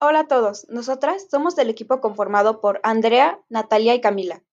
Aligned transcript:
Hola 0.00 0.20
a 0.20 0.28
todos, 0.28 0.64
nosotras 0.68 1.26
somos 1.28 1.56
del 1.56 1.70
equipo 1.70 2.00
conformado 2.00 2.60
por 2.60 2.78
Andrea, 2.84 3.40
Natalia 3.48 3.96
y 3.96 4.00
Camila. 4.00 4.44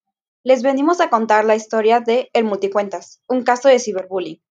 Les 0.41 0.63
venimos 0.63 0.99
a 1.01 1.11
contar 1.11 1.45
la 1.45 1.55
historia 1.55 1.99
de 1.99 2.31
El 2.33 2.45
Multicuentas, 2.45 3.21
un 3.27 3.43
caso 3.43 3.69
de 3.69 3.77
ciberbullying. 3.77 4.41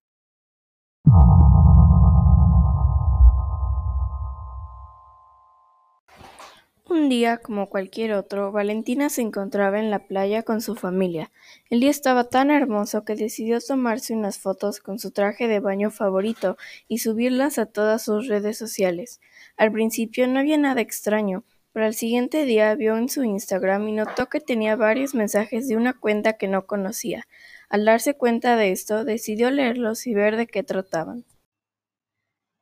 Un 6.95 7.09
día 7.09 7.39
como 7.39 7.71
cualquier 7.71 8.13
otro, 8.13 8.53
Valentina 8.53 9.09
se 9.09 9.21
encontraba 9.21 9.81
en 9.81 9.91
la 9.91 10.07
playa 10.07 10.45
con 10.45 10.61
su 10.61 10.77
familia. 10.77 11.33
El 11.69 11.81
día 11.81 11.91
estaba 11.91 12.29
tan 12.29 12.53
hermoso 12.53 13.05
que 13.05 13.17
decidió 13.17 13.59
tomarse 13.61 14.15
unas 14.15 14.39
fotos 14.39 14.79
con 14.79 15.01
su 15.01 15.11
traje 15.11 15.49
de 15.49 15.59
baño 15.59 15.91
favorito 15.91 16.57
y 16.87 16.99
subirlas 16.99 17.59
a 17.59 17.67
todas 17.67 18.05
sus 18.05 18.29
redes 18.29 18.59
sociales. 18.59 19.21
Al 19.57 19.73
principio 19.73 20.29
no 20.29 20.39
había 20.39 20.57
nada 20.57 20.83
extraño, 20.83 21.43
pero 21.73 21.85
al 21.85 21.95
siguiente 21.95 22.45
día 22.45 22.73
vio 22.77 22.97
en 22.97 23.09
su 23.09 23.25
Instagram 23.25 23.89
y 23.89 23.93
notó 23.93 24.27
que 24.27 24.39
tenía 24.39 24.77
varios 24.77 25.17
mensajes 25.17 25.67
de 25.67 25.77
una 25.77 25.95
cuenta 25.95 26.35
que 26.35 26.47
no 26.47 26.65
conocía. 26.65 27.27
Al 27.69 27.85
darse 27.85 28.15
cuenta 28.15 28.55
de 28.55 28.71
esto, 28.71 29.05
decidió 29.05 29.51
leerlos 29.51 30.07
y 30.07 30.15
ver 30.15 30.37
de 30.37 30.47
qué 30.47 30.63
trataban. 30.63 31.25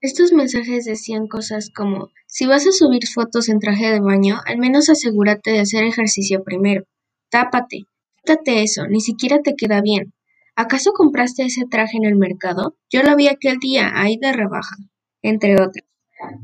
Estos 0.03 0.33
mensajes 0.33 0.85
decían 0.85 1.29
cosas 1.29 1.71
como, 1.71 2.11
si 2.27 2.45
vas 2.47 2.67
a 2.67 2.73
subir 2.73 3.07
fotos 3.07 3.49
en 3.49 3.61
traje 3.61 3.93
de 3.93 4.01
baño, 4.01 4.41
al 4.47 4.59
menos 4.59 4.89
asegúrate 4.89 5.53
de 5.53 5.61
hacer 5.61 5.85
ejercicio 5.85 6.43
primero. 6.43 6.87
Tápate, 7.31 7.85
quítate 8.17 8.65
eso, 8.65 8.89
ni 8.89 9.01
siquiera 9.01 9.43
te 9.43 9.55
queda 9.55 9.81
bien. 9.81 10.13
¿Acaso 10.57 10.91
compraste 10.93 11.45
ese 11.45 11.67
traje 11.71 11.99
en 11.99 12.05
el 12.05 12.17
mercado? 12.17 12.77
Yo 12.91 13.05
lo 13.05 13.15
vi 13.15 13.29
aquel 13.29 13.59
día, 13.59 13.93
ahí 13.95 14.17
de 14.21 14.33
rebaja. 14.33 14.75
Entre 15.23 15.55
otros. 15.55 15.87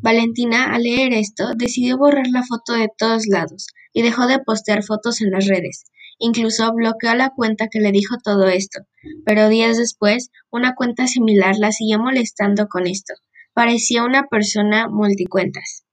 Valentina, 0.02 0.72
al 0.72 0.84
leer 0.84 1.12
esto, 1.12 1.50
decidió 1.56 1.98
borrar 1.98 2.28
la 2.30 2.44
foto 2.44 2.74
de 2.74 2.88
todos 2.96 3.27
lados 3.27 3.66
y 3.92 4.02
dejó 4.02 4.28
de 4.28 4.38
postear 4.38 4.84
fotos 4.84 5.20
en 5.20 5.33
las 5.33 5.48
redes. 5.48 5.83
Incluso 6.20 6.72
bloqueó 6.74 7.12
la 7.16 7.30
cuenta 7.30 7.66
que 7.66 7.80
le 7.80 7.90
dijo 7.90 8.18
todo 8.22 8.46
esto, 8.46 8.83
pero 9.27 9.48
días 9.48 9.78
después, 9.78 10.30
una 10.48 10.77
cuenta 10.77 11.08
similar 11.08 11.56
la 11.58 11.72
siguió 11.72 11.98
molestando 11.98 12.68
con 12.68 12.86
esto. 12.86 13.14
Parecía 13.59 14.05
una 14.05 14.28
persona 14.28 14.87
multicuentas. 14.87 15.84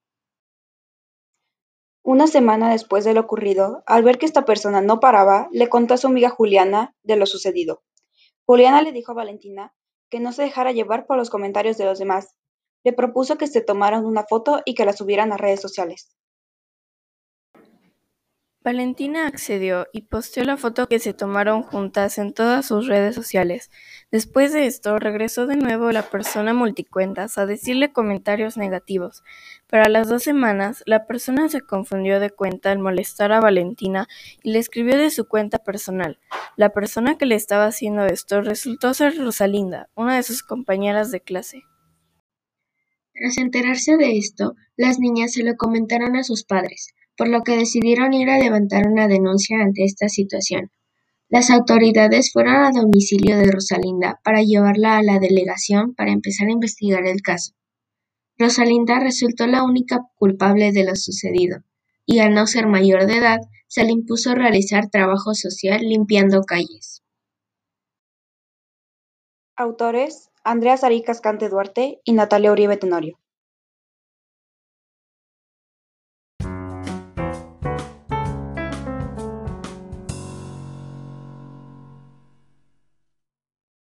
Una 2.04 2.28
semana 2.28 2.70
después 2.70 3.04
de 3.06 3.16
lo 3.16 3.22
ocurrido, 3.22 3.82
al 3.88 4.04
ver 4.04 4.20
que 4.20 4.28
esta 4.28 4.46
persona 4.46 4.82
no 4.82 5.00
paraba, 5.00 5.48
le 5.52 5.68
contó 5.68 5.96
a 5.96 5.98
su 5.98 6.06
amiga 6.06 6.30
Juliana 6.30 6.94
de 7.02 7.16
lo 7.16 7.26
sucedido. 7.26 7.82
Juliana 8.46 8.84
le 8.84 8.92
dijo 8.92 9.14
a 9.14 9.16
Valentina 9.16 9.74
que 10.12 10.20
no 10.20 10.32
se 10.32 10.44
dejara 10.44 10.74
llevar 10.74 11.08
por 11.08 11.18
los 11.18 11.32
comentarios 11.32 11.76
de 11.80 11.86
los 11.86 11.98
demás. 11.98 12.38
Le 12.84 12.94
propuso 12.94 13.36
que 13.36 13.48
se 13.48 13.62
tomaran 13.62 14.06
una 14.06 14.26
foto 14.26 14.62
y 14.64 14.76
que 14.76 14.86
la 14.86 14.94
subieran 14.94 15.34
a 15.34 15.38
redes 15.38 15.62
sociales. 15.62 16.16
Valentina 18.66 19.28
accedió 19.28 19.86
y 19.94 20.02
posteó 20.02 20.44
la 20.44 20.58
foto 20.58 20.88
que 20.88 20.98
se 20.98 21.14
tomaron 21.14 21.62
juntas 21.62 22.18
en 22.18 22.34
todas 22.34 22.66
sus 22.66 22.88
redes 22.88 23.14
sociales. 23.14 23.70
Después 24.10 24.54
de 24.54 24.66
esto, 24.66 24.98
regresó 24.98 25.46
de 25.46 25.56
nuevo 25.56 25.92
la 25.92 26.10
persona 26.10 26.52
multicuentas 26.52 27.38
a 27.38 27.46
decirle 27.46 27.94
comentarios 27.94 28.58
negativos. 28.58 29.24
Pero 29.68 29.84
a 29.84 29.90
las 29.90 30.10
dos 30.10 30.24
semanas, 30.24 30.82
la 30.88 31.06
persona 31.06 31.48
se 31.48 31.62
confundió 31.62 32.20
de 32.20 32.32
cuenta 32.32 32.72
al 32.72 32.80
molestar 32.80 33.32
a 33.34 33.40
Valentina 33.40 34.08
y 34.42 34.52
le 34.52 34.58
escribió 34.58 34.98
de 34.98 35.12
su 35.12 35.28
cuenta 35.28 35.60
personal. 35.60 36.18
La 36.58 36.70
persona 36.70 37.20
que 37.20 37.28
le 37.28 37.36
estaba 37.36 37.68
haciendo 37.68 38.08
esto 38.08 38.42
resultó 38.42 38.96
ser 38.96 39.16
Rosalinda, 39.16 39.90
una 39.94 40.16
de 40.16 40.24
sus 40.24 40.42
compañeras 40.42 41.12
de 41.12 41.22
clase. 41.22 41.62
Tras 43.14 43.38
enterarse 43.38 43.96
de 43.96 44.18
esto, 44.18 44.56
las 44.76 44.98
niñas 44.98 45.34
se 45.34 45.44
lo 45.44 45.56
comentaron 45.56 46.16
a 46.16 46.24
sus 46.24 46.44
padres 46.44 46.96
por 47.18 47.28
lo 47.28 47.42
que 47.44 47.58
decidieron 47.58 48.14
ir 48.14 48.30
a 48.30 48.40
levantar 48.40 48.88
una 48.88 49.08
denuncia 49.08 49.58
ante 49.62 49.84
esta 49.84 50.10
situación. 50.10 50.72
Las 51.28 51.50
autoridades 51.50 52.32
fueron 52.32 52.56
al 52.56 52.74
domicilio 52.74 53.38
de 53.38 53.52
Rosalinda 53.52 54.20
para 54.24 54.44
llevarla 54.44 54.98
a 54.98 55.04
la 55.04 55.20
delegación 55.20 55.96
para 55.96 56.12
empezar 56.12 56.48
a 56.48 56.52
investigar 56.52 57.06
el 57.06 57.22
caso. 57.22 57.54
Rosalinda 58.38 59.00
resultó 59.00 59.48
la 59.48 59.64
única 59.64 60.02
culpable 60.16 60.72
de 60.72 60.84
lo 60.84 60.96
sucedido, 60.96 61.64
y 62.06 62.20
al 62.20 62.34
no 62.34 62.48
ser 62.48 62.68
mayor 62.68 63.08
de 63.08 63.18
edad, 63.18 63.40
se 63.68 63.84
le 63.84 63.92
impuso 63.92 64.36
realizar 64.36 64.90
trabajo 64.90 65.34
social 65.34 65.82
limpiando 65.82 66.44
calles. 66.44 67.02
Autores: 69.56 70.30
Andrea 70.44 70.78
Sarí 70.78 71.02
Cascante 71.02 71.50
Duarte 71.50 72.02
y 72.04 72.14
Natalia 72.14 72.52
Uribe 72.52 72.78
Tenorio. 72.78 73.18